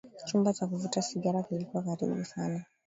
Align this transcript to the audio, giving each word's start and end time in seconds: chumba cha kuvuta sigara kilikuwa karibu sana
chumba 0.25 0.53
cha 0.53 0.67
kuvuta 0.67 1.01
sigara 1.01 1.43
kilikuwa 1.43 1.83
karibu 1.95 2.25
sana 2.25 2.65